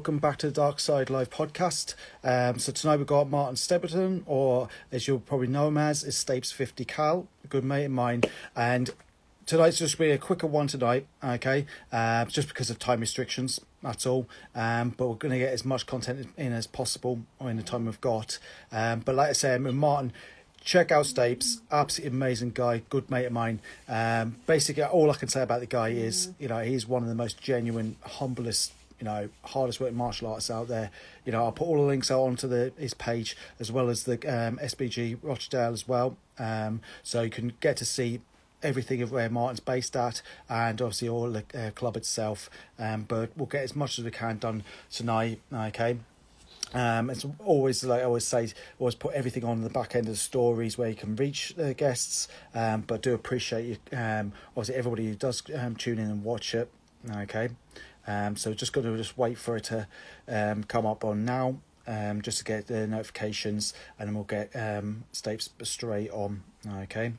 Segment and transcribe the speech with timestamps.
[0.00, 1.94] welcome back to the Dark Side Live podcast.
[2.24, 6.14] Um, so tonight we've got Martin Stapleton, or as you'll probably know him as, is
[6.14, 8.22] Stapes 50 Cal, a good mate of mine.
[8.56, 8.88] And
[9.44, 11.66] tonight's just be a quicker one tonight, okay?
[11.92, 14.26] Uh, just because of time restrictions, that's all.
[14.54, 17.84] Um, but we're going to get as much content in as possible in the time
[17.84, 18.38] we've got.
[18.72, 20.14] Um, but like I said, Martin,
[20.64, 23.60] check out Stapes, absolutely amazing guy, good mate of mine.
[23.86, 27.08] Um, basically, all I can say about the guy is, you know, he's one of
[27.10, 30.90] the most genuine, humblest, you know, hardest working martial artists out there.
[31.24, 34.04] You know, I'll put all the links out onto the his page as well as
[34.04, 38.20] the um, SBG Rochdale as well, um, so you can get to see
[38.62, 42.50] everything of where Martin's based at, and obviously all the uh, club itself.
[42.78, 45.40] Um, but we'll get as much as we can done tonight.
[45.52, 45.96] Okay.
[46.72, 50.12] Um, it's always like I always say, always put everything on the back end of
[50.12, 52.28] the stories where you can reach the guests.
[52.54, 56.54] Um, but do appreciate you, um, obviously everybody who does um, tune in and watch
[56.54, 56.70] it.
[57.10, 57.48] Okay,
[58.06, 59.86] um, so just to just wait for it to
[60.28, 64.50] um, come up on now, um, just to get the notifications, and then we'll get
[64.54, 66.42] um, Stapes straight on.
[66.66, 67.12] Okay.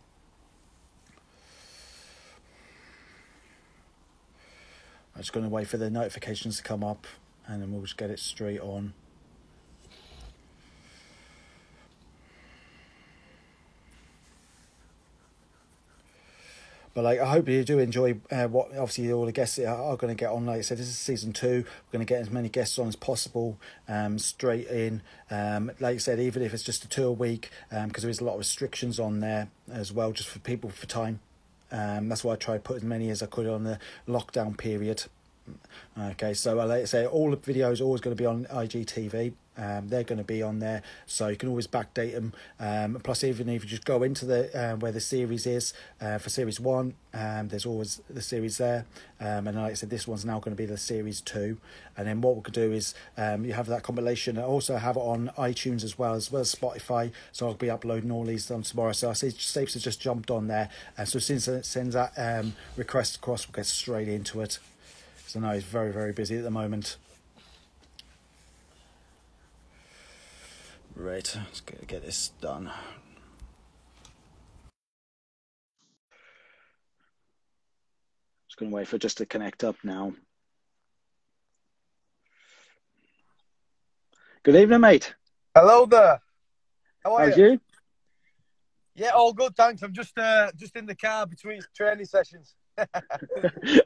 [5.14, 7.06] I'm just going to wait for the notifications to come up,
[7.46, 8.94] and then we'll just get it straight on.
[16.94, 19.98] But like, I hope you do enjoy uh, what obviously all the guests are, are
[19.98, 20.46] going to get on.
[20.46, 21.64] Like I said, this is season two.
[21.66, 25.02] We're going to get as many guests on as possible, um, straight in.
[25.30, 28.20] Um, like I said, even if it's just a two a week, because there is
[28.20, 31.20] a lot of restrictions on there as well, just for people for time.
[31.72, 34.58] Um, that's why I try to put as many as I could on the lockdown
[34.58, 35.04] period.
[35.98, 39.34] Okay, so like I say, all the videos always going to be on IGTV.
[39.58, 42.34] Um, they're going to be on there, so you can always backdate them.
[42.60, 46.18] Um, plus, even if you just go into the uh, where the series is uh,
[46.20, 48.86] for series one, um, there's always the series there.
[49.20, 51.58] Um, and like I said, this one's now going to be the series two.
[51.98, 54.38] And then what we could do is um, you have that compilation.
[54.38, 57.12] I also have it on iTunes as well as well as Spotify.
[57.34, 58.94] So I'll be uploading all these on tomorrow.
[58.94, 62.14] So I see Stapes has just jumped on there, and so since it sends that
[62.18, 64.60] um, request across, we'll get straight into it.
[65.36, 66.98] I know he's very very busy at the moment.
[70.96, 72.70] Right, let's get, get this done.
[78.48, 80.14] Just going to wait for just to connect up now.
[84.44, 85.14] Good evening, mate.
[85.56, 86.20] Hello there.
[87.04, 87.52] How are How's you?
[87.52, 87.62] you?
[88.96, 89.82] Yeah, all good, thanks.
[89.84, 92.56] I'm just uh, just in the car between training sessions.
[92.78, 92.88] I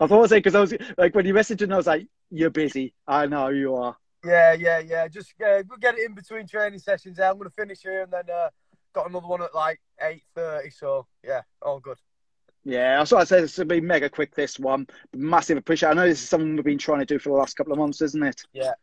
[0.07, 2.49] thought I'd say because I was like when you messaged and I was like, "You're
[2.49, 3.95] busy." I know you are.
[4.25, 5.07] Yeah, yeah, yeah.
[5.07, 7.19] Just uh, we'll get it in between training sessions.
[7.19, 8.49] I'm going to finish here and then uh,
[8.93, 10.69] got another one at like eight thirty.
[10.71, 11.97] So yeah, all good.
[12.63, 14.33] Yeah, I thought I'd say this would be mega quick.
[14.33, 15.89] This one, massive appreciate.
[15.89, 17.77] I know this is something we've been trying to do for the last couple of
[17.77, 18.41] months, isn't it?
[18.53, 18.73] Yeah,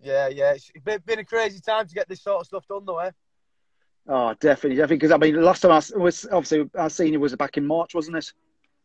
[0.00, 0.52] yeah, yeah.
[0.52, 3.00] It's been, a crazy time to get this sort of stuff done, though.
[3.00, 3.10] Eh?
[4.06, 4.98] Oh, definitely, definitely.
[4.98, 7.96] Because I mean, last time I was obviously I seen you was back in March,
[7.96, 8.32] wasn't it?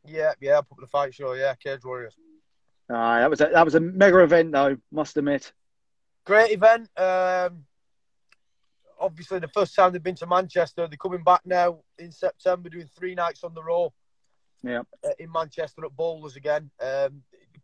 [0.06, 0.57] Yeah, yeah.
[0.57, 1.33] Up at the fight show.
[1.33, 2.16] Yeah, Cage Warriors.
[2.89, 4.75] Uh, that was a, that was a mega event, though.
[4.91, 5.53] Must admit.
[6.25, 6.89] Great event.
[6.97, 7.65] Um,
[8.99, 10.87] obviously, the first time they've been to Manchester.
[10.87, 13.93] They're coming back now in September, doing three nights on the row.
[14.63, 14.83] Yeah.
[15.03, 16.69] uh, in Manchester at Bowlers again.
[16.79, 17.23] Um,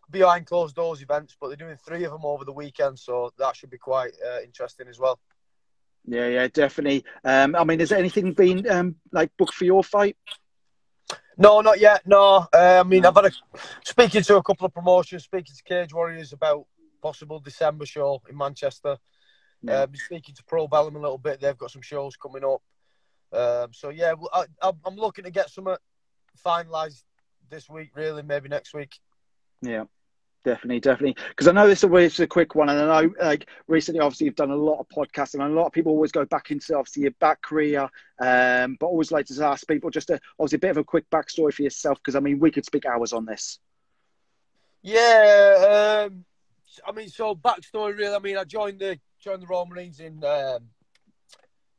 [0.10, 3.56] behind closed doors events, but they're doing three of them over the weekend, so that
[3.56, 5.20] should be quite uh, interesting as well.
[6.06, 7.04] Yeah, yeah, definitely.
[7.24, 10.16] Um, I mean, has anything been um, like booked for your fight?
[11.38, 12.08] No, not yet.
[12.08, 13.32] No, uh, I mean I've had a
[13.84, 16.66] speaking to a couple of promotions, speaking to Cage Warriors about
[17.08, 18.98] possible December show in Manchester.
[19.62, 19.74] Yeah.
[19.74, 21.40] Uh, speaking to Pro Bellum a little bit.
[21.40, 22.62] They've got some shows coming up.
[23.32, 25.68] Um, so yeah, well, I, I'm- I'm looking to get some
[26.46, 27.04] finalised
[27.50, 29.00] this week, really, maybe next week.
[29.62, 29.86] Yeah,
[30.44, 31.16] definitely, definitely.
[31.30, 34.36] Because I know this is a quick one, and I know like recently, obviously, you've
[34.36, 37.04] done a lot of podcasting, and a lot of people always go back into obviously
[37.04, 37.90] your back career,
[38.20, 41.10] um, but always like to ask people just a obviously a bit of a quick
[41.10, 43.60] backstory for yourself, because I mean, we could speak hours on this.
[44.84, 46.26] Yeah, um,
[46.86, 48.16] I mean, so backstory really.
[48.16, 50.70] I mean, I joined the joined the Royal Marines in um,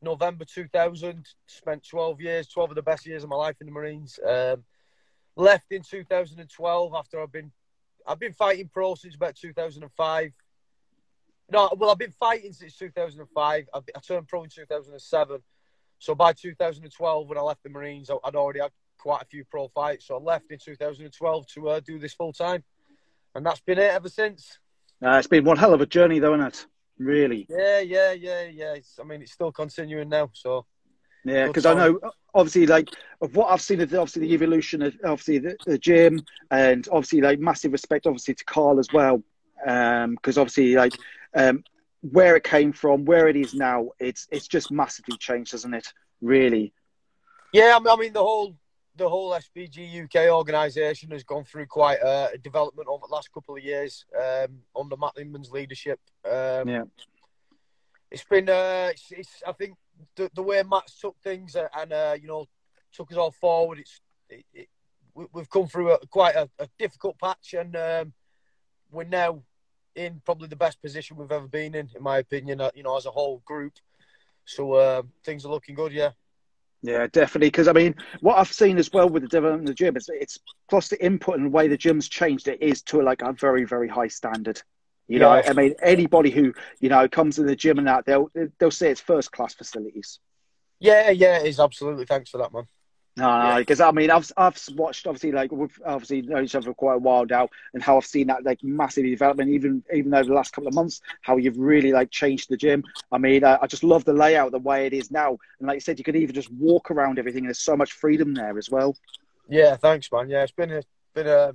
[0.01, 1.27] November 2000.
[1.47, 4.19] Spent 12 years, 12 of the best years of my life in the Marines.
[4.27, 4.63] Um,
[5.35, 7.51] left in 2012 after I've been
[8.05, 10.31] I've been fighting pro since about 2005.
[11.51, 13.65] No, well, I've been fighting since 2005.
[13.73, 15.41] I, I turned pro in 2007.
[15.99, 19.67] So by 2012, when I left the Marines, I'd already had quite a few pro
[19.69, 20.07] fights.
[20.07, 22.63] So I left in 2012 to uh, do this full time,
[23.35, 24.59] and that's been it ever since.
[25.03, 26.65] Uh, it's been one hell of a journey, though, isn't it?
[26.97, 27.47] Really.
[27.49, 28.73] Yeah, yeah, yeah, yeah.
[28.73, 30.29] It's, I mean, it's still continuing now.
[30.33, 30.65] So
[31.23, 31.99] Yeah, because I know
[32.33, 32.89] obviously like
[33.21, 36.87] of what I've seen of the, obviously the evolution of obviously the, the gym and
[36.91, 39.23] obviously like massive respect obviously to Carl as well.
[39.63, 40.93] because um, obviously, like
[41.33, 41.63] um,
[42.01, 45.87] where it came from, where it is now, it's it's just massively changed, hasn't it?
[46.21, 46.73] Really.
[47.53, 48.55] Yeah, I mean, the whole
[48.99, 53.55] the whole SBG UK organisation has gone through quite a, development over the last couple
[53.55, 55.99] of years um, under Matt Lindman's leadership.
[56.25, 56.83] Um, yeah,
[58.11, 58.49] it's been.
[58.49, 59.75] Uh, it's, it's, I think
[60.15, 62.45] the, the way Matt's took things and uh, you know
[62.91, 63.79] took us all forward.
[63.79, 64.67] It's it, it,
[65.33, 68.13] we've come through a, quite a, a difficult patch, and um,
[68.91, 69.41] we're now
[69.95, 72.59] in probably the best position we've ever been in, in my opinion.
[72.59, 73.73] Uh, you know, as a whole group.
[74.43, 75.93] So uh, things are looking good.
[75.93, 76.11] Yeah.
[76.81, 77.47] Yeah, definitely.
[77.47, 80.09] Because I mean, what I've seen as well with the development of the gym is
[80.09, 80.39] it's
[80.69, 82.47] plus the input and the way the gym's changed.
[82.47, 84.61] It is to like a very, very high standard.
[85.07, 88.29] You know, I mean, anybody who you know comes to the gym and that they'll
[88.59, 90.19] they'll say it's first class facilities.
[90.79, 92.05] Yeah, yeah, it is absolutely.
[92.05, 92.65] Thanks for that, man.
[93.19, 96.65] Uh, no, because I mean, I've I've watched obviously like we've obviously known each other
[96.65, 100.13] for quite a while now, and how I've seen that like massive development, even even
[100.13, 102.83] over the last couple of months, how you've really like changed the gym.
[103.11, 105.75] I mean, I, I just love the layout the way it is now, and like
[105.75, 107.41] you said, you could even just walk around everything.
[107.41, 108.95] And there's so much freedom there as well.
[109.47, 110.29] Yeah, thanks, man.
[110.29, 110.83] Yeah, it's been a
[111.13, 111.53] been a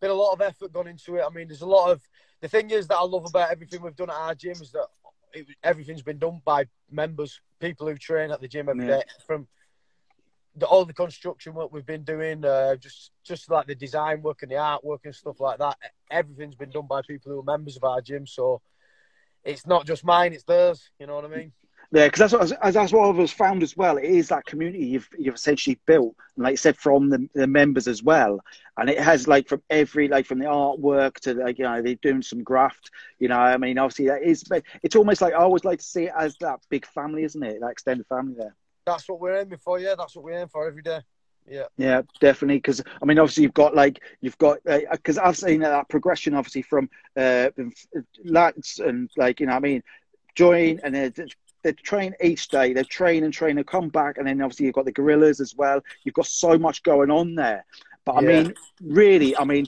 [0.00, 1.24] been a lot of effort gone into it.
[1.26, 2.00] I mean, there's a lot of
[2.40, 4.86] the thing is that I love about everything we've done at our gym is that
[5.32, 8.98] it, everything's been done by members, people who train at the gym every yeah.
[8.98, 9.46] day from
[10.56, 14.42] the, all the construction work we've been doing, uh, just just like the design work
[14.42, 15.76] and the artwork and stuff like that,
[16.10, 18.26] everything's been done by people who are members of our gym.
[18.26, 18.60] So
[19.44, 20.90] it's not just mine; it's theirs.
[20.98, 21.52] You know what I mean?
[21.94, 23.96] Yeah, because that's what that's what I've found as well.
[23.98, 27.46] It is that community you've you've essentially built, and like I said, from the, the
[27.46, 28.40] members as well.
[28.78, 31.96] And it has like from every like from the artwork to like you know they're
[31.96, 32.90] doing some graft.
[33.18, 34.44] You know, I mean, obviously that is.
[34.82, 37.60] It's almost like I always like to see it as that big family, isn't it?
[37.60, 39.78] That extended family there that's what we're aiming for.
[39.78, 41.00] Yeah, that's what we aim for every day.
[41.48, 41.64] Yeah.
[41.76, 42.58] Yeah, definitely.
[42.58, 46.34] Because I mean, obviously, you've got like you've got because uh, I've seen that progression,
[46.34, 47.50] obviously, from uh,
[48.24, 49.82] lads and like you know, I mean,
[50.34, 51.12] join and then
[51.62, 52.72] they train each day.
[52.72, 55.54] They train and train and come back, and then obviously you've got the gorillas as
[55.54, 55.82] well.
[56.04, 57.64] You've got so much going on there.
[58.04, 58.42] But I yeah.
[58.42, 59.66] mean, really, I mean,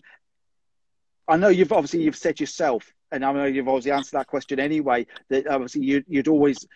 [1.29, 4.59] I know you've obviously you've said yourself, and I know you've obviously answered that question
[4.59, 5.07] anyway.
[5.29, 6.67] That obviously you, you'd always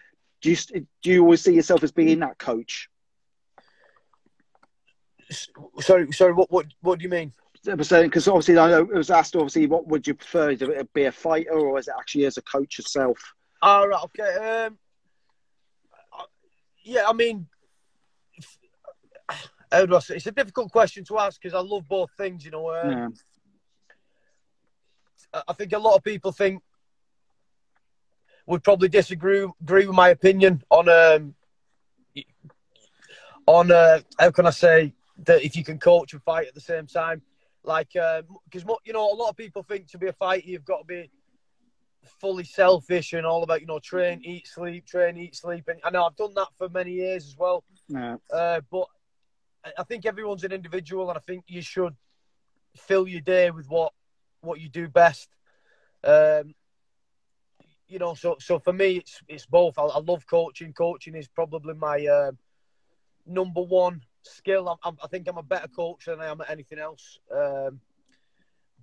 [0.41, 0.57] do you
[1.03, 2.89] do you always see yourself as being that coach?
[5.81, 6.33] Sorry, sorry.
[6.33, 7.33] What what what do you mean?
[7.65, 9.35] Because obviously, I know it was asked.
[9.37, 10.55] Obviously, what would you prefer?
[10.57, 13.19] To be a fighter, or is it actually as a coach yourself?
[13.61, 14.05] All right.
[14.05, 14.67] Okay.
[14.67, 14.79] Um,
[16.85, 17.05] yeah.
[17.07, 17.47] I mean,
[19.73, 20.17] how do I say?
[20.17, 22.45] It's a difficult question to ask because I love both things.
[22.45, 22.73] You know.
[22.75, 23.09] Um, yeah.
[25.47, 26.63] I think a lot of people think
[28.49, 31.35] would probably disagree agree with my opinion on um
[33.47, 34.93] on uh, how can I say
[35.25, 37.23] that if you can coach and fight at the same time,
[37.63, 40.65] like because um, you know a lot of people think to be a fighter you've
[40.65, 41.11] got to be
[42.21, 45.91] fully selfish and all about you know train, eat, sleep, train, eat, sleep, and I
[45.91, 47.65] know I've done that for many years as well.
[47.89, 48.17] Yeah.
[48.33, 48.87] Uh, but
[49.79, 51.95] I think everyone's an individual, and I think you should
[52.77, 53.93] fill your day with what
[54.41, 55.29] what you do best.
[56.05, 56.55] Um,
[57.89, 59.79] you know, so so for me, it's it's both.
[59.79, 60.73] I, I love coaching.
[60.73, 62.33] Coaching is probably my uh,
[63.27, 64.69] number one skill.
[64.69, 67.19] I'm, I'm, i think I'm a better coach than I am at anything else.
[67.35, 67.81] Um,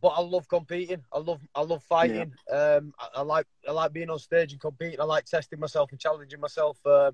[0.01, 1.03] but I love competing.
[1.13, 2.33] I love I love fighting.
[2.49, 2.75] Yeah.
[2.77, 4.99] Um, I, I, like I like being on stage and competing.
[4.99, 6.77] I like testing myself and challenging myself.
[6.85, 7.11] Uh,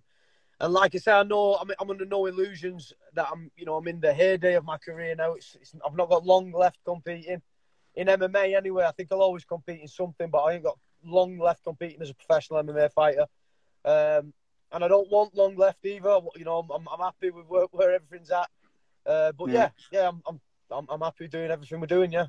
[0.59, 3.75] and like I say, I know I'm, I'm under no illusions that I'm you know
[3.75, 5.33] I'm in the heyday of my career now.
[5.33, 7.41] It's, it's I've not got long left competing
[7.95, 8.85] in MMA anyway.
[8.85, 12.09] I think I'll always compete in something, but I ain't got long left competing as
[12.09, 13.25] a professional MMA fighter.
[13.83, 14.33] Um,
[14.71, 16.19] and I don't want long left either.
[16.35, 18.49] You know, I'm, I'm happy with where, where everything's at.
[19.05, 20.39] Uh, but yeah, yeah, I'm, I'm,
[20.69, 22.11] I'm, I'm happy doing everything we're doing.
[22.11, 22.27] Yeah.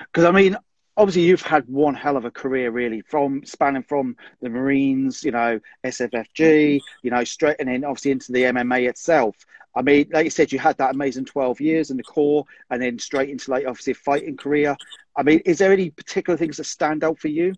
[0.00, 0.56] Because I mean,
[0.96, 5.30] obviously you've had one hell of a career really from spanning from the marines you
[5.30, 9.34] know sffg you know straight and then obviously into the mma itself
[9.74, 12.80] i mean like you said you had that amazing 12 years in the corps and
[12.82, 14.76] then straight into like obviously a fighting career.
[15.16, 17.54] I mean is there any particular things that stand out for you?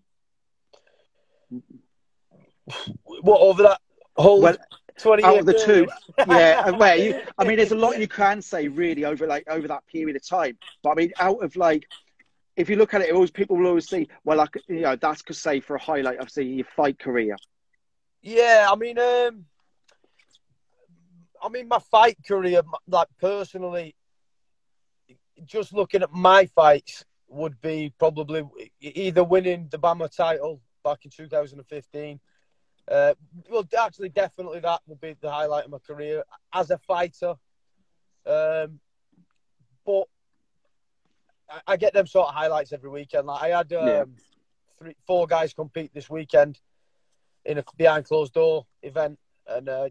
[3.21, 3.81] What over that
[4.17, 4.57] whole well,
[4.97, 5.87] 20 out of the two
[6.27, 9.67] yeah where you i mean there's a lot you can say really over like over
[9.67, 10.57] that period of time.
[10.83, 11.85] But i mean out of like
[12.55, 14.95] if you look at it, it always people will always say, well, like you know,
[14.95, 17.35] that's could say for a highlight of say your fight career.
[18.21, 19.45] Yeah, I mean, um,
[21.45, 23.95] I mean, my fight career, like personally,
[25.45, 28.43] just looking at my fights would be probably
[28.81, 32.19] either winning the BAMMA title back in 2015.
[32.89, 33.13] Uh,
[33.49, 36.23] well, actually, definitely that would be the highlight of my career
[36.53, 37.35] as a fighter.
[38.25, 38.79] Um,
[39.85, 40.05] but
[41.49, 43.27] I, I get them sort of highlights every weekend.
[43.27, 44.03] Like I had um, Yeah.
[44.79, 46.59] three, four guys compete this weekend
[47.45, 49.89] in a behind closed door event, and uh,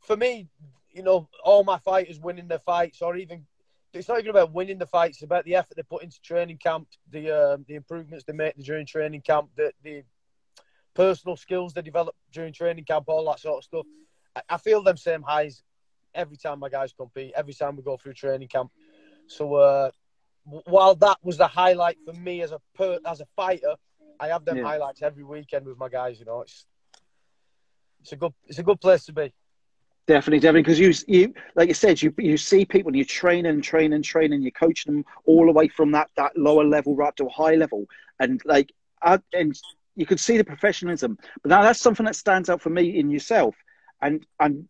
[0.00, 0.48] for me,
[0.90, 3.46] you know, all my fighters winning their fights, or even
[3.92, 6.58] it's not even about winning the fights; it's about the effort they put into training
[6.58, 10.02] camp, the um, the improvements they make during training camp, the the
[10.94, 13.86] personal skills they develop during training camp, all that sort of stuff.
[14.36, 15.62] I, I feel them same highs
[16.14, 18.70] every time my guys compete, every time we go through training camp.
[19.26, 19.90] So uh,
[20.44, 23.76] while that was the highlight for me as a per, as a fighter,
[24.18, 24.64] I have them Yeah.
[24.64, 26.18] highlights every weekend with my guys.
[26.18, 26.66] You know, it's
[28.00, 29.32] it's a good it's a good place to be.
[30.10, 33.46] Definitely, definitely, because you, you, like you said, you you see people, and you train
[33.46, 36.64] and train and train, and you coach them all the way from that that lower
[36.64, 37.86] level right to a high level,
[38.18, 38.72] and like,
[39.32, 39.56] and
[39.94, 41.16] you could see the professionalism.
[41.42, 43.54] But now that's something that stands out for me in yourself,
[44.02, 44.68] and and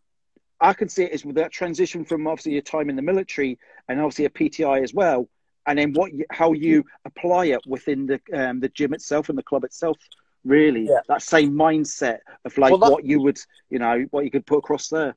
[0.59, 3.57] I can see it as with that transition from obviously your time in the military
[3.89, 5.27] and obviously a PTI as well,
[5.65, 9.37] and then what you, how you apply it within the um, the gym itself and
[9.39, 9.97] the club itself.
[10.43, 11.01] Really, Yeah.
[11.07, 14.45] that same mindset of like Well, that- what you would, you know, what you could
[14.45, 15.15] put across there.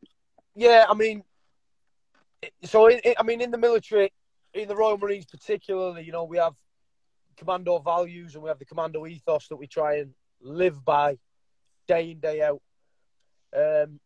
[0.54, 1.24] Yeah, I mean,
[2.62, 4.12] so in, I mean, in the military,
[4.52, 6.54] in the Royal Marines particularly, you know, we have
[7.36, 11.18] commando values and we have the commando ethos that we try and live by,
[11.88, 12.62] day in day out.
[13.56, 14.00] Um,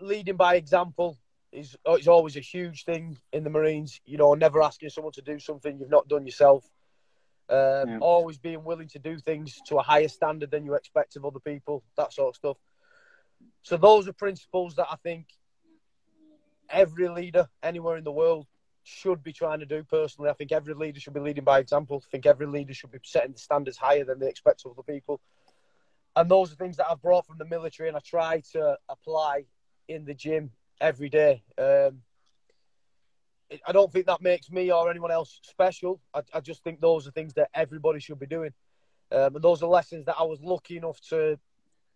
[0.00, 1.18] leading by example
[1.52, 4.00] is is always a huge thing in the Marines.
[4.04, 6.68] You know, never asking someone to do something you've not done yourself.
[7.48, 7.98] Um, Yeah.
[8.00, 11.40] Always being willing to do things to a higher standard than you expect of other
[11.40, 11.82] people.
[11.96, 12.56] That sort of stuff.
[13.66, 15.26] So those are principles that I think
[16.70, 18.46] every leader anywhere in the world
[18.84, 20.30] should be trying to do personally.
[20.30, 22.00] I think every leader should be leading by example.
[22.06, 24.84] I think every leader should be setting the standards higher than they expect of other
[24.84, 25.20] people.
[26.14, 29.46] And those are things that I've brought from the military and I try to apply
[29.88, 31.42] in the gym every day.
[31.58, 32.02] Um,
[33.66, 36.00] I don't think that makes me or anyone else special.
[36.14, 38.52] I, I just think those are things that everybody should be doing.
[39.10, 41.36] Um, and those are lessons that I was lucky enough to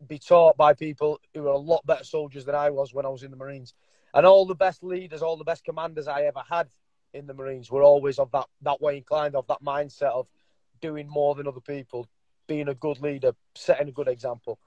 [0.06, 3.10] be taught by people who are a lot better soldiers than I was when I
[3.10, 3.74] was in the Marines.
[4.14, 6.68] And all the best leaders, all the best commanders I ever had
[7.12, 10.26] in the Marines were always of that, that way inclined, of that mindset of
[10.80, 12.08] doing more than other people,
[12.46, 14.58] being a good leader, setting a good example.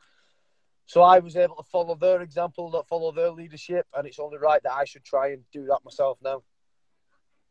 [0.85, 4.37] So I was able to follow their example, that follow their leadership, and it's only
[4.37, 6.43] right that I should try and do that myself now.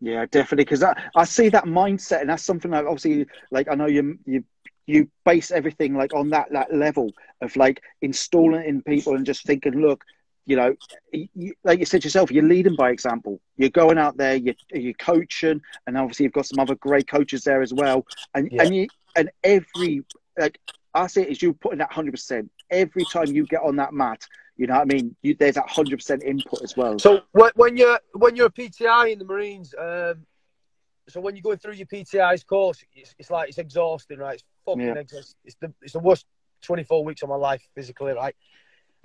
[0.00, 0.64] Yeah, definitely.
[0.64, 4.18] Because I, I see that mindset, and that's something that obviously, like, I know you
[4.26, 4.44] you
[4.86, 9.26] you base everything like on that that level of like installing it in people and
[9.26, 10.04] just thinking, look,
[10.46, 10.74] you know,
[11.12, 13.40] you, like you said yourself, you're leading by example.
[13.56, 17.44] You're going out there, you're you're coaching, and obviously you've got some other great coaches
[17.44, 18.06] there as well.
[18.34, 18.62] And Yeah.
[18.62, 20.04] and you and every
[20.38, 20.58] like
[20.94, 23.92] I say, it as you putting that hundred percent every time you get on that
[23.92, 24.26] mat.
[24.56, 25.16] You know what I mean?
[25.22, 26.98] You, there's that hundred percent input as well.
[26.98, 30.26] So when, when you're when you're a PTI in the Marines, um,
[31.08, 34.34] so when you're going through your PTI's course, it's, it's like it's exhausting, right?
[34.34, 34.95] It's fucking Yeah.
[34.95, 35.37] exhausting.
[35.45, 36.26] It's the it's the worst
[36.62, 38.37] 24 weeks of my life physically, right?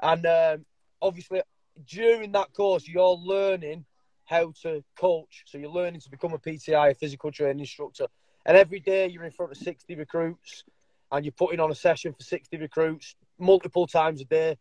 [0.02, 0.66] And um,
[1.02, 1.42] obviously
[1.86, 3.86] during that course, you're learning
[4.26, 5.44] how to coach.
[5.46, 8.08] So you're learning to become a PTI, a physical training instructor.
[8.46, 10.64] And every day you're in front of 60 recruits,
[11.12, 14.58] and you're putting on a session for 60 recruits multiple times a day.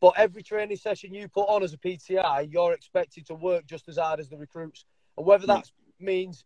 [0.00, 3.88] But every training session you put on as a PTI, you're expected to work just
[3.88, 4.84] as hard as the recruits.
[5.16, 6.44] And whether that means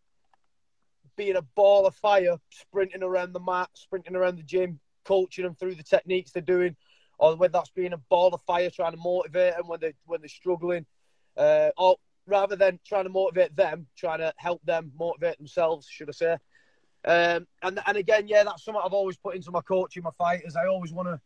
[1.16, 5.54] being a ball of fire, sprinting around the mat, sprinting around the gym, coaching them
[5.54, 6.76] through the techniques they're doing,
[7.18, 10.20] or whether that's being a ball of fire trying to motivate them when they when
[10.20, 10.86] they're struggling,
[11.36, 16.08] uh, or rather than trying to motivate them, trying to help them motivate themselves, should
[16.08, 16.36] I say?
[17.04, 20.56] Um, and and again, yeah, that's something I've always put into my coaching, my fighters.
[20.56, 21.20] I always want to.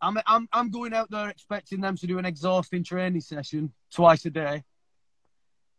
[0.00, 4.24] I'm, I'm I'm going out there expecting them to do an exhausting training session twice
[4.26, 4.64] a day.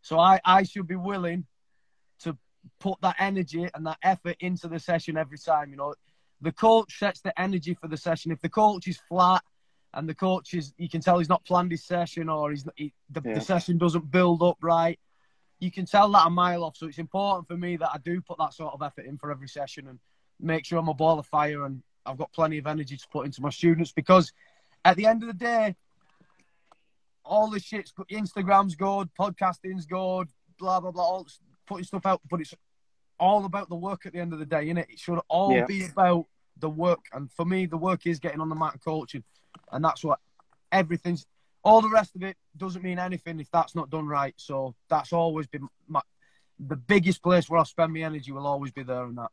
[0.01, 1.46] So I, I should be willing
[2.19, 2.38] to
[2.79, 5.71] put that energy and that effort into the session every time.
[5.71, 5.95] You know,
[6.41, 8.31] the coach sets the energy for the session.
[8.31, 9.43] If the coach is flat
[9.93, 12.93] and the coach is, you can tell he's not planned his session or he's he,
[13.09, 13.35] the, Yeah.
[13.35, 14.99] the session doesn't build up right.
[15.59, 16.77] You can tell that a mile off.
[16.77, 19.31] So it's important for me that I do put that sort of effort in for
[19.31, 19.99] every session and
[20.39, 23.25] make sure I'm a ball of fire and I've got plenty of energy to put
[23.25, 24.31] into my students because
[24.85, 25.75] at the end of the day,
[27.25, 27.93] all the shit's.
[28.09, 31.27] Instagram's good, podcasting's good, blah blah blah, all
[31.69, 32.53] putting stuff out, but it's
[33.19, 34.89] all about the work at the end of the day, innit?
[34.89, 35.65] It should all Yeah.
[35.65, 36.25] be about
[36.57, 37.05] the work.
[37.13, 39.23] And for me, the work is getting on the mat and coaching.
[39.71, 40.19] And that's what
[40.71, 41.25] everything's
[41.63, 44.33] all the rest of it doesn't mean anything if that's not done right.
[44.38, 46.01] So that's always been my
[46.59, 49.29] the biggest place where I spend my energy will always be there and that.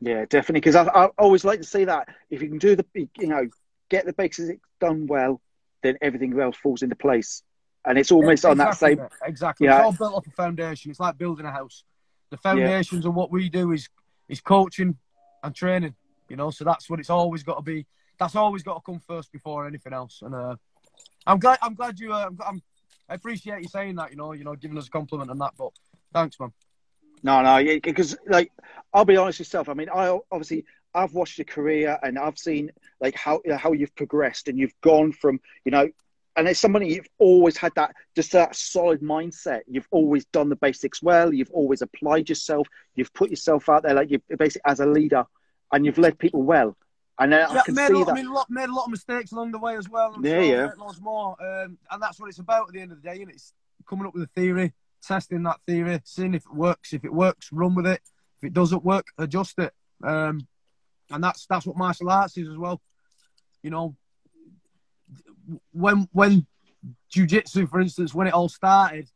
[0.00, 0.60] Yeah, definitely.
[0.60, 3.48] Because I, I always like to say that if you can do the, you know,
[3.88, 5.40] get the basics done well,
[5.82, 7.42] then everything else falls into place.
[7.84, 9.00] And it's almost on that same.
[9.24, 9.66] Exactly.
[9.66, 9.76] Yeah.
[9.76, 10.90] It's all built off a foundation.
[10.90, 11.84] It's like building a house.
[12.30, 13.88] The foundations of what we do is
[14.28, 14.96] is coaching
[15.42, 15.94] and training.
[16.28, 17.86] You know, so that's what it's always got to be.
[18.18, 20.20] That's always got to come first before anything else.
[20.22, 20.56] And uh,
[21.26, 21.58] I'm glad.
[21.62, 22.12] I'm glad you.
[22.12, 22.62] Uh, I'm, I'm,
[23.08, 24.10] I appreciate you saying that.
[24.10, 25.52] You know, you know, giving us a compliment on that.
[25.58, 25.70] But
[26.12, 26.52] thanks, man.
[27.22, 28.52] No, no, because like
[28.92, 29.68] I'll be honest with yourself.
[29.68, 30.64] I mean, I obviously
[30.94, 35.12] I've watched your career and I've seen like how how you've progressed and you've gone
[35.12, 35.88] from you know,
[36.36, 39.60] and it's somebody you've always had that just that solid mindset.
[39.68, 41.32] You've always done the basics well.
[41.32, 42.66] You've always applied yourself.
[42.94, 45.24] You've put yourself out there like you basically as a leader,
[45.72, 46.76] and you've led people well.
[47.18, 48.12] And then I can made, a see lot, that.
[48.12, 50.14] I mean, lot, made a lot of mistakes along the way as well.
[50.16, 50.70] I'm Yeah, sure yeah.
[50.76, 53.22] Loads more, um, and that's what it's about at the end of the day.
[53.22, 53.52] And it's
[53.88, 56.92] coming up with a theory, testing that theory, seeing if it works.
[56.92, 58.00] If it works, run with it.
[58.42, 59.72] If it doesn't work, adjust it.
[60.02, 60.48] Um,
[61.10, 62.80] and that's that's what martial arts is as well.
[63.62, 63.96] You know,
[65.72, 66.46] when when
[67.12, 69.10] jujitsu, for instance, when it all started,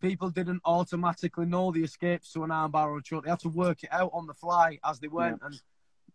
[0.00, 3.24] people didn't automatically know the escapes to an armbar or a choke.
[3.24, 5.40] They had to work it out on the fly as they went.
[5.42, 5.60] And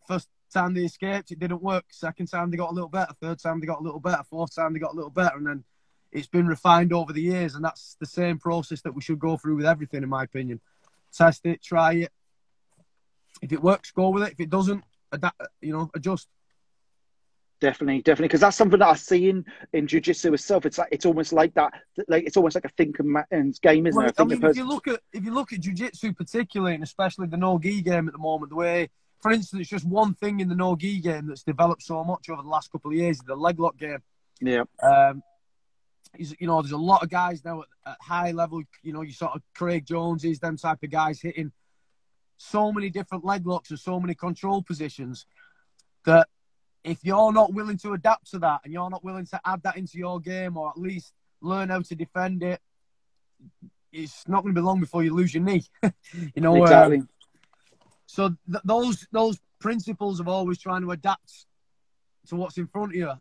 [0.08, 1.86] first time they escaped, it didn't work.
[1.90, 3.14] Second time they got a little better.
[3.22, 4.24] Third time they got a little better.
[4.24, 5.38] Fourth time they got a little better.
[5.38, 5.64] And then
[6.12, 7.56] it's been refined over the years.
[7.56, 10.62] And that's the same process that we should go through with everything, in my opinion.
[11.14, 12.12] Test it, try it.
[13.42, 14.34] If it works, go with it.
[14.34, 15.42] If it doesn't, adapt.
[15.62, 16.28] You know, adjust.
[17.64, 20.66] Definitely, definitely, because that's something that I see in in jujitsu itself.
[20.66, 21.72] It's like it's almost like that,
[22.10, 24.16] like it's almost like a thinking man's game, isn't Well, it?
[24.18, 27.28] I think mean, if you look at if you look at jiu-jitsu particularly, and especially
[27.28, 28.90] the no gi game at the moment, the way,
[29.22, 32.42] for instance, just one thing in the no gi game that's developed so much over
[32.42, 34.00] the last couple of years is the leg lock game.
[34.42, 35.24] yeah, Um,
[36.20, 38.62] is you know, there's a lot of guys now at, at high level.
[38.82, 41.54] You know, you sort of Craig Joneses, them type of guys hitting
[42.36, 45.26] so many different leg locks and so many control positions
[46.06, 46.28] that
[46.84, 49.78] if you're not willing to adapt to that and you're not willing to add that
[49.78, 52.60] into your game or at least learn how to defend it,
[53.92, 55.64] it's not going to be long before you lose your knee.
[55.84, 57.04] you know, uh, exactly.
[58.06, 61.46] so th- those those principles of always trying to adapt
[62.28, 63.12] to what's in front of you,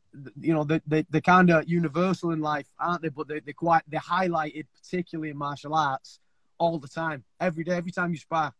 [0.40, 3.08] you know, they they they're kind of universal in life, aren't they?
[3.08, 6.20] But they they quite they're highlighted particularly in martial arts
[6.58, 8.54] all the time, every day, every time you spar.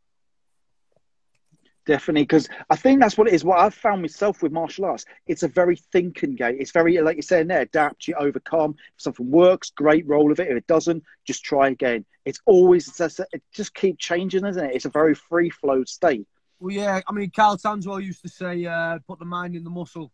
[1.85, 3.45] Definitely, because I think that's what it is.
[3.45, 6.57] What I've found myself with martial arts, it's a very thinking game.
[6.61, 8.77] It's very, like you're saying there, adapt, you overcome.
[8.95, 10.49] If something works, great roll of it.
[10.49, 12.05] If it doesn't, just try again.
[12.25, 14.77] It's always, it's just, it just keep changing, isn't it?
[14.77, 16.25] It's a very free flow state.
[16.61, 19.71] Well, yeah, I mean, Carl Tanswell used to say, uh, "Put the mind in the
[19.71, 20.12] muscle,"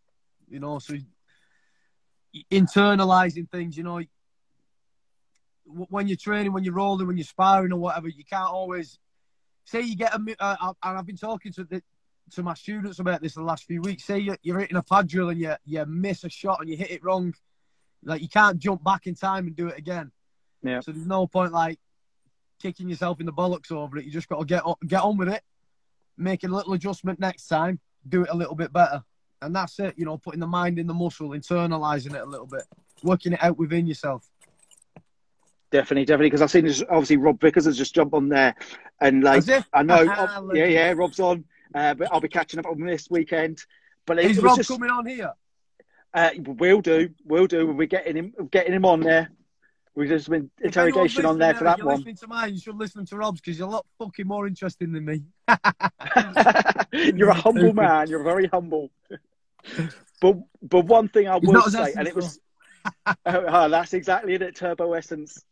[0.48, 0.78] you know.
[0.78, 0.96] So
[2.50, 4.02] internalizing things, you know,
[5.66, 8.98] when you're training, when you're rolling, when you're sparring or whatever, you can't always
[9.68, 10.36] say you get a.
[10.40, 11.82] uh, and I've been talking to the,
[12.32, 14.04] to my students about this the last few weeks.
[14.04, 16.76] Say you're, you're hitting a pad drill and you you miss a shot and you
[16.76, 17.34] hit it wrong,
[18.02, 20.10] like you can't jump back in time and do it again.
[20.62, 20.80] Yeah.
[20.80, 21.78] So there's no point like
[22.60, 24.04] kicking yourself in the bollocks over it.
[24.04, 25.42] You just got to get on, get on with it,
[26.16, 27.78] make a little adjustment next time,
[28.08, 29.02] do it a little bit better,
[29.42, 29.94] and that's it.
[29.96, 32.64] You know, putting the mind in the muscle, internalizing it a little bit,
[33.02, 34.28] working it out within yourself.
[35.70, 36.26] Definitely, definitely.
[36.28, 38.54] Because I've seen this, obviously Rob Vickers has just jumped on there,
[39.00, 42.66] and like I know, Ah, yeah, yeah, Rob's on, uh, but I'll be catching up
[42.66, 43.62] on this weekend.
[44.06, 45.32] But it, Is it Rob just, coming on here?
[46.14, 47.66] uh, we'll do, we'll do.
[47.66, 49.30] We're getting him, getting him on there.
[49.94, 51.96] We've just been If interrogation on there for that you're one.
[51.96, 54.92] Listening to mine, you should listen to Rob's because you're a lot fucking more interesting
[54.92, 55.24] than me.
[56.92, 58.08] You're a humble man.
[58.08, 58.90] You're very humble.
[60.20, 62.38] But but one thing I will say, and it was
[63.26, 64.56] oh, that's exactly it.
[64.56, 65.44] Turbo Essence.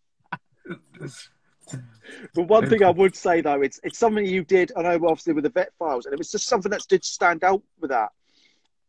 [2.34, 4.72] But one thing I would say though, it's it's something you did.
[4.76, 7.42] I know obviously with the vet files, and it was just something that did stand
[7.44, 8.10] out with that.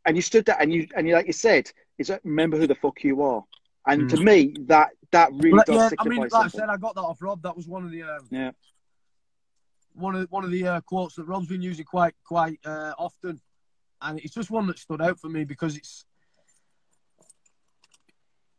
[0.06, 2.68] And you stood there, and you and you like you said, is that remember who
[2.68, 3.44] the fuck you are.
[3.88, 6.78] And to me, that that really Well, does yeah, I mean, like I said, I
[6.78, 7.42] got that off Rob.
[7.42, 8.52] That was one of the um, Yeah.
[9.94, 13.42] one of one of the uh, quotes that Rob's been using quite quite uh, often,
[14.02, 16.06] and it's just one that stood out for me because it's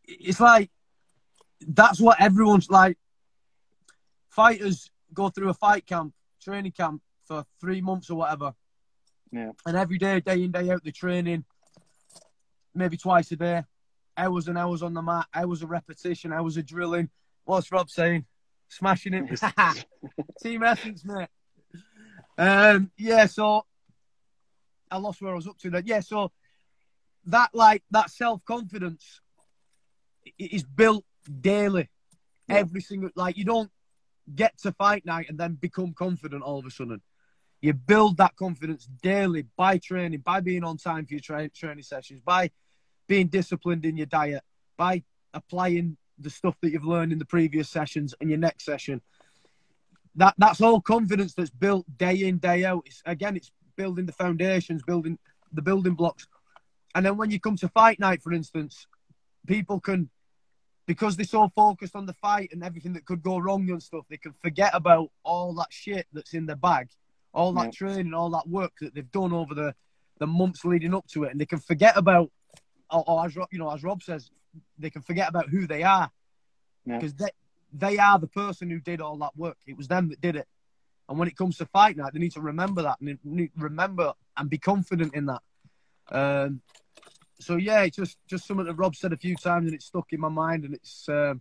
[0.04, 0.70] it's like
[1.60, 2.96] that's what everyone's like.
[4.38, 8.54] Fighters go through a fight camp, training camp for three months or whatever,
[9.32, 9.50] Yeah.
[9.66, 11.44] and every day, day in day out, they're training,
[12.72, 13.64] maybe twice a day,
[14.16, 17.10] hours and hours on the mat, hours of repetition, hours of drilling.
[17.46, 18.26] What's Rob saying?
[18.68, 19.40] Smashing it.
[20.40, 21.26] Team essence, mate.
[22.38, 23.66] Um, yeah, so
[24.88, 25.70] I lost where I was up to.
[25.70, 26.30] Then, yeah, so
[27.24, 29.20] that like that self confidence
[30.38, 31.04] is built
[31.40, 31.88] daily.
[32.46, 32.58] Yeah.
[32.58, 33.72] Every single like you don't
[34.34, 37.00] get to fight night and then become confident all of a sudden.
[37.60, 41.82] You build that confidence daily by training, by being on time for your tra- training
[41.82, 42.50] sessions, by
[43.08, 44.42] being disciplined in your diet,
[44.76, 45.02] by
[45.34, 49.00] applying the stuff that you've learned in the previous sessions and your next session.
[50.14, 52.82] That that's all confidence that's built day in day out.
[52.86, 55.18] It's, again, it's building the foundations, building
[55.52, 56.26] the building blocks,
[56.94, 58.86] and then when you come to fight night, for instance,
[59.46, 60.10] people can
[60.88, 64.06] because they're so focused on the fight and everything that could go wrong and stuff,
[64.08, 66.88] they can forget about all that shit that's in their bag,
[67.34, 67.70] all that yeah.
[67.88, 69.74] training, all that work that they've done over the
[70.18, 72.32] the months leading up to it, and they can forget about,
[72.90, 74.30] or, or as you know, as Rob says,
[74.78, 76.10] they can forget about who they are
[76.84, 77.26] because yeah.
[77.70, 79.58] they they are the person who did all that work.
[79.66, 80.48] It was them that did it.
[81.10, 84.48] And when it comes to fight night, they need to remember that and remember and
[84.48, 85.42] be confident in that.
[86.10, 86.62] Um,
[87.40, 90.12] so yeah, it's just just something that Rob said a few times and it's stuck
[90.12, 91.40] in my mind and it's um,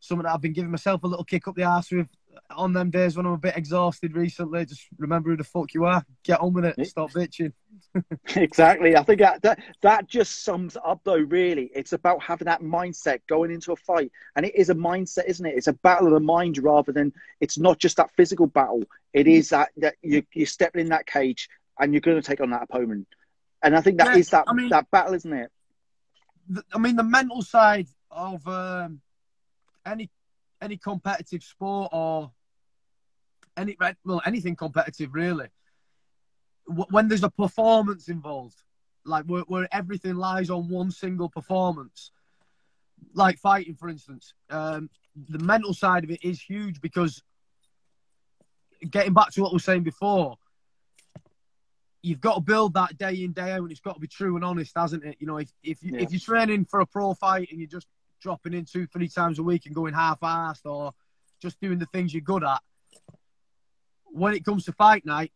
[0.00, 2.08] something that I've been giving myself a little kick up the arse with
[2.50, 4.64] on them days when I'm a bit exhausted recently.
[4.64, 6.04] Just remember who the fuck you are.
[6.24, 6.86] Get on with it.
[6.86, 7.52] Stop bitching.
[8.36, 8.96] exactly.
[8.96, 11.18] I think that, that that just sums up though.
[11.18, 15.26] Really, it's about having that mindset going into a fight, and it is a mindset,
[15.26, 15.56] isn't it?
[15.56, 18.82] It's a battle of the mind rather than it's not just that physical battle.
[19.12, 21.48] It is that that you you're stepping in that cage
[21.78, 23.06] and you're going to take on that opponent,
[23.62, 25.50] and I think that yeah, is that I mean, that battle, isn't it?
[26.74, 29.00] I mean, the mental side of um,
[29.86, 30.10] any
[30.60, 32.30] any competitive sport or
[33.56, 35.48] any well anything competitive really
[36.66, 38.62] when there's a performance involved
[39.04, 42.12] like where, where everything lies on one single performance
[43.14, 44.88] like fighting for instance um,
[45.28, 47.22] the mental side of it is huge because
[48.90, 50.38] getting back to what we were saying before
[52.02, 54.36] you've got to build that day in day out and it's got to be true
[54.36, 56.00] and honest hasn't it you know if, if, you, yeah.
[56.00, 57.86] if you're training for a pro fight and you're just
[58.22, 60.92] dropping in two, three times a week and going half-assed or
[61.40, 62.60] just doing the things you're good at.
[64.04, 65.32] When it comes to fight night,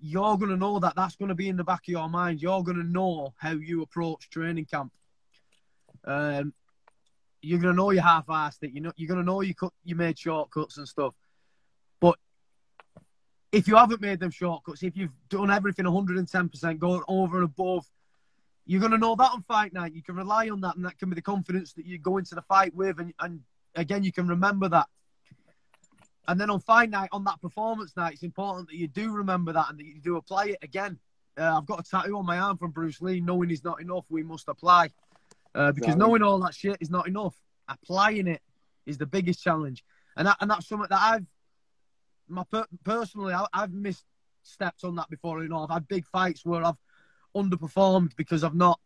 [0.00, 2.40] you're going to know that that's going to be in the back of your mind.
[2.40, 4.92] You're going to know how you approach training camp.
[6.04, 6.54] Um,
[7.42, 8.72] you're going to know you're half-assed it.
[8.72, 11.14] You know, you're going to know you cut, you made shortcuts and stuff.
[13.52, 17.86] If you haven't made them shortcuts, if you've done everything 110%, going over and above
[18.70, 19.94] you're going to know that on fight night.
[19.94, 22.36] You can rely on that, and that can be the confidence that you go into
[22.36, 23.00] the fight with.
[23.00, 23.40] And, and
[23.74, 24.86] again, you can remember that.
[26.28, 29.52] And then on fight night, on that performance night, it's important that you do remember
[29.52, 31.00] that and that you do apply it again.
[31.36, 33.20] Uh, I've got a tattoo on my arm from Bruce Lee.
[33.20, 34.90] Knowing is not enough, we must apply.
[35.52, 37.34] Uh, because knowing all that shit is not enough.
[37.68, 38.40] Applying it
[38.86, 39.82] is the biggest challenge,
[40.16, 41.26] and that, and that's something that I've,
[42.30, 44.04] my per- personally, I, have missed
[44.42, 45.42] steps on that before.
[45.42, 46.78] You know, I've had big fights where I've
[47.36, 48.80] underperformed because I've not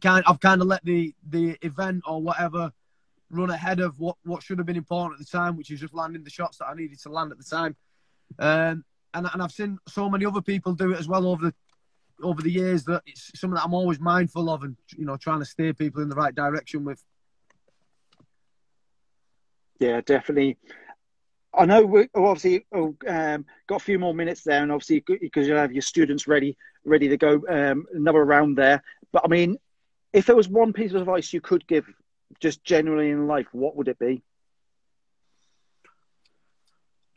[0.00, 2.72] kind I've kind of let the the event or whatever
[3.30, 5.94] run ahead of what what should have been important at the time, which is just
[5.94, 7.76] landing the shots that I needed to land at the time.
[8.38, 11.54] Um, and and I've seen so many other people do it as well over the
[12.22, 15.40] over the years that it's something that I'm always mindful of and you know trying
[15.40, 17.02] to steer people in the right direction with.
[19.78, 20.58] Yeah, definitely.
[21.52, 25.48] I know we obviously oh, um, got a few more minutes there, and obviously because
[25.48, 28.82] you'll have your students ready, ready to go um, another round there.
[29.12, 29.56] But I mean,
[30.12, 31.86] if there was one piece of advice you could give,
[32.38, 34.22] just generally in life, what would it be?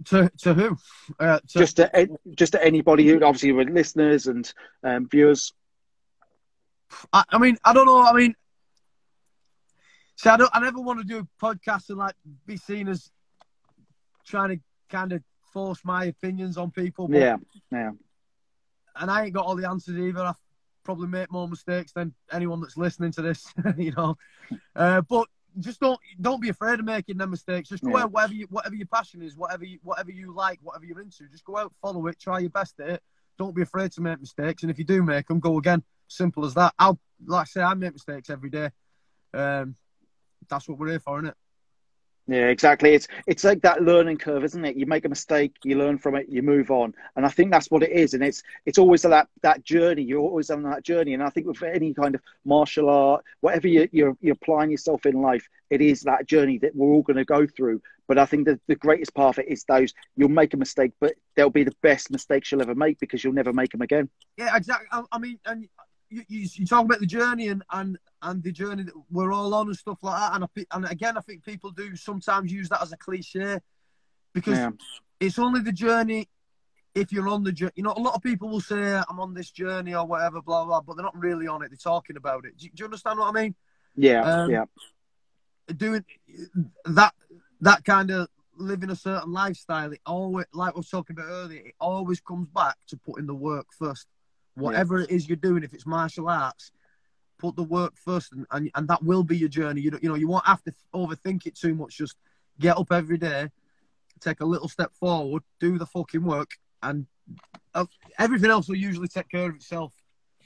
[0.06, 0.78] To to who?
[1.20, 1.60] Uh, to...
[1.60, 4.52] Just to just to anybody who obviously with listeners and
[4.84, 5.54] um, viewers.
[7.12, 8.02] I, I mean, I don't know.
[8.02, 8.36] I mean,
[10.16, 10.50] see, I don't.
[10.54, 12.16] I never want to do a podcast and like
[12.46, 13.12] be seen as
[14.26, 14.60] trying to
[14.90, 17.08] kind of force my opinions on people.
[17.08, 17.38] But, yeah,
[17.72, 17.92] yeah.
[18.96, 20.22] And I ain't got all the answers either.
[20.22, 20.34] I
[20.84, 24.18] probably make more mistakes than anyone that's listening to this, you know.
[24.76, 25.28] Uh, but
[25.60, 27.70] just don't don't be afraid of making them mistakes.
[27.70, 28.04] Just go yeah.
[28.04, 31.28] out whatever you, whatever your passion is, whatever you whatever you like, whatever you're into.
[31.32, 33.04] Just go out, follow it, try your best at it.
[33.38, 35.84] Don't be afraid to make mistakes, and if you do make them, go again.
[36.08, 36.74] Simple as that.
[36.78, 38.70] I'll like I say, I make mistakes every day.
[39.34, 39.76] Um,
[40.50, 41.36] that's what we're here for, isn't it?
[42.26, 42.94] Yeah, exactly.
[42.94, 44.78] It's it's like that learning curve, isn't it?
[44.78, 47.70] You make a mistake, you learn from it, you move on, and I think that's
[47.70, 48.14] what it is.
[48.14, 50.04] And it's it's always that that journey.
[50.04, 53.68] You're always on that journey, and I think with any kind of martial art, whatever
[53.68, 57.18] you, you're you're applying yourself in life, it is that journey that we're all going
[57.18, 57.82] to go through.
[58.08, 60.94] But I think that the greatest part of it is those you'll make a mistake,
[61.02, 64.10] but they'll be the best mistakes you'll ever make because you'll never make them again.
[64.38, 64.88] Yeah, exactly.
[64.92, 65.68] I, I mean, and
[66.14, 69.54] you, you, you talk about the journey and, and and the journey that we're all
[69.54, 70.36] on and stuff like that.
[70.36, 73.60] And I, and again, I think people do sometimes use that as a cliche
[74.34, 74.72] because yeah.
[75.20, 76.30] it's only the journey
[76.96, 77.74] if you're on the journey.
[77.76, 80.66] You know, a lot of people will say I'm on this journey or whatever, blah
[80.66, 81.70] blah, but they're not really on it.
[81.70, 82.58] They're talking about it.
[82.58, 83.56] Do, do you understand what I mean?
[83.96, 84.66] Yeah, um, yeah.
[85.76, 86.06] Doing
[86.86, 87.14] that
[87.62, 91.62] that kind of living a certain lifestyle, it always, like I was talking about earlier,
[91.66, 94.08] it always comes back to putting the work first.
[94.56, 95.06] Whatever yeah.
[95.06, 96.72] it is you're doing, if it's martial arts,
[97.40, 99.82] put the work first, and, and, and that will be your journey.
[99.82, 101.98] You, you know, you won't have to overthink it too much.
[101.98, 102.16] Just
[102.60, 103.50] get up every day,
[104.20, 107.08] take a little step forward, do the fucking work, and
[107.74, 107.86] uh,
[108.20, 109.94] everything else will usually take care of itself.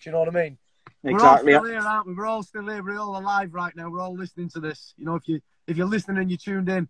[0.01, 0.57] Do you know what I mean?
[1.03, 1.13] Exactly.
[1.13, 2.13] We're all still here, aren't we?
[2.13, 2.83] We're all still here.
[2.83, 3.89] We're all alive right now.
[3.89, 4.93] We're all listening to this.
[4.97, 6.87] You know, if you if you're listening and you tuned in,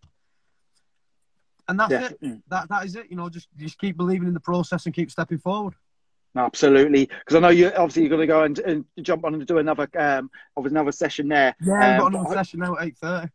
[1.68, 2.10] and that's Yeah.
[2.22, 2.42] it.
[2.50, 3.08] That that is it.
[3.10, 5.76] You know, just just keep believing in the process and keep stepping forward.
[6.38, 9.46] Absolutely, because I know you obviously you're going to go and, and jump on and
[9.48, 11.56] do another um of another session there.
[11.62, 13.30] Yeah, Um, another session now at eight thirty.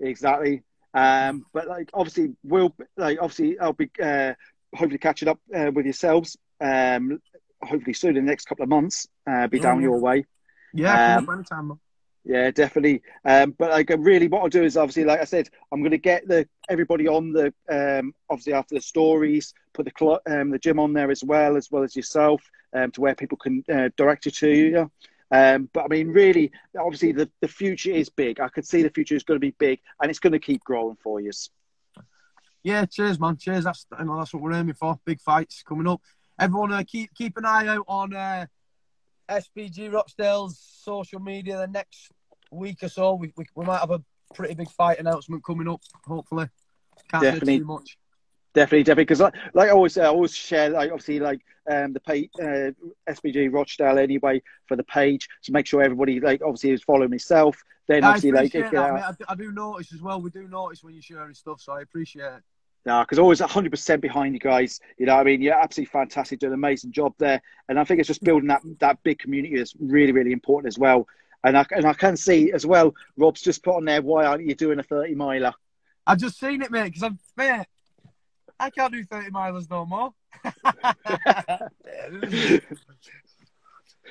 [0.00, 0.62] Exactly.
[0.94, 4.32] Um, but like obviously we'll like obviously I'll be uh,
[4.74, 6.36] hopefully catching up uh, with yourselves.
[6.60, 7.20] Um,
[7.62, 9.06] hopefully soon in the next couple of months.
[9.28, 9.88] Uh, be Oh, down yeah.
[9.88, 10.24] your way.
[10.72, 11.78] Yeah, Um, anytime.
[12.28, 13.00] Yeah, definitely.
[13.24, 15.98] Um, but like, really, what I'll do is obviously, like I said, I'm going to
[15.98, 20.58] get the everybody on the um, obviously after the stories, put the cl- um, the
[20.58, 22.42] gym on there as well, as well as yourself,
[22.74, 24.90] um, to where people can uh, direct you to you.
[25.30, 28.40] Um, but I mean, really, obviously, the, the future is big.
[28.40, 30.62] I could see the future is going to be big, and it's going to keep
[30.64, 31.30] growing for you.
[32.62, 33.38] Yeah, cheers, man.
[33.38, 33.64] Cheers.
[33.64, 35.00] That's you know, that's what we're aiming for.
[35.06, 36.02] Big fights coming up.
[36.38, 38.44] Everyone, uh, keep keep an eye out on uh,
[39.30, 41.56] SBG Rochdale's social media.
[41.56, 42.12] The next
[42.50, 44.02] week or so, we, we we might have a
[44.34, 45.80] pretty big fight announcement coming up.
[46.06, 46.48] Hopefully,
[47.10, 47.54] can't Definitely.
[47.54, 47.98] say too much.
[48.54, 49.04] Definitely, definitely.
[49.04, 52.30] Because like, like I always say, I always share, like obviously, like um, the page,
[52.40, 52.72] uh,
[53.08, 57.62] SBG Rochdale anyway for the page to make sure everybody, like obviously, is following myself.
[57.86, 59.04] Then I obviously, like, appreciate yeah, that.
[59.04, 60.20] I, do, I do notice as well.
[60.20, 62.42] We do notice when you're sharing stuff, so I appreciate it.
[62.84, 64.80] Nah, because always 100% behind you guys.
[64.98, 67.42] You know, I mean, you're absolutely fantastic, doing an amazing job there.
[67.68, 70.78] And I think it's just building that that big community is really, really important as
[70.78, 71.06] well.
[71.44, 74.44] And I and I can see as well, Rob's just put on there, why aren't
[74.44, 75.52] you doing a 30 miler?
[76.06, 76.84] I've just seen it, mate.
[76.84, 77.66] Because I'm mate.
[78.60, 80.12] I can't do thirty milers no more.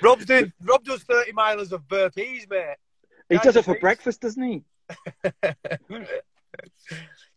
[0.02, 2.76] Rob's doing, Rob does thirty milers of burpees, mate.
[3.30, 3.82] He Guys, does it for please.
[3.82, 4.64] breakfast, doesn't he?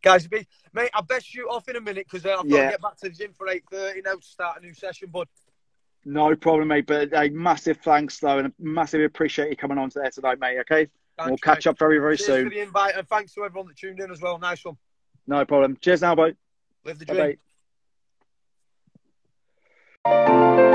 [0.03, 2.65] Guys, mate, I best shoot off in a minute because uh, I've got Yeah.
[2.67, 5.09] to get back to the gym for eight thirty now to start a new session.
[5.13, 5.29] But
[6.05, 6.87] No problem, mate.
[6.87, 10.59] But a massive thanks, though, and massively appreciate you coming on to there tonight, mate.
[10.61, 10.89] Okay,
[11.25, 12.45] we'll catch up very, very Cheers soon.
[12.45, 14.39] for the invite and thanks to everyone that tuned in as well.
[14.39, 14.77] Nice one.
[15.27, 15.77] No problem.
[15.81, 16.35] Cheers now, bye.
[16.85, 17.37] Live the dream.
[20.05, 20.67] bye.